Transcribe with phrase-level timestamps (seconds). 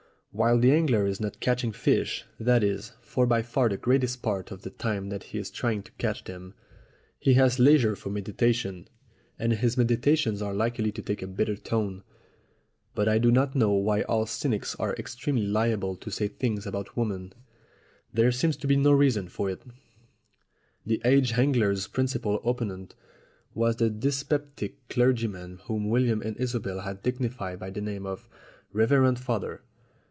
[0.33, 4.49] While the angler is not catching fish that is, for by far the greater part
[4.49, 6.53] of the time that he is trying to catch them
[7.19, 8.87] he has leisure for meditation,
[9.37, 12.03] and his meditations are likely to take a bitter tone.
[12.95, 16.95] But I do not know why all cynics are extremely liable to say things about
[16.95, 17.33] women;
[18.13, 19.59] there seems to be no reason for it.
[20.87, 22.95] 268 STORIES WITHOUT TEARS The aged angler's principal opponent
[23.53, 28.29] was the dyspeptic clergyman whom William and Isobel had dignified by the name of
[28.71, 29.63] the Reverend Father.